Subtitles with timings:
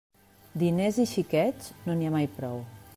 [0.63, 2.63] Diners i xiquets, no n'hi ha mai prou.